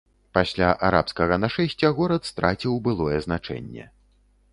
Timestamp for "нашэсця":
1.43-1.91